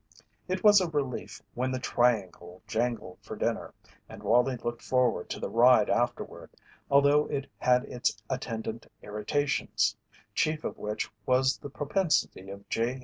[0.47, 3.71] It was a relief when the triangle jangled for dinner,
[4.09, 6.49] and Wallie looked forward to the ride afterward,
[6.89, 9.95] although it had its attendant irritations
[10.33, 12.99] chief of which was the propensity of J.